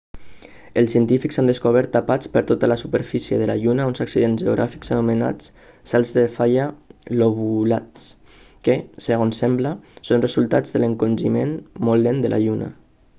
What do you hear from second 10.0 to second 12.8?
són el resultat de l'encongiment molt lent de la lluna